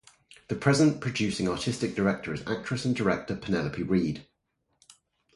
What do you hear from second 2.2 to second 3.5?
is actress and director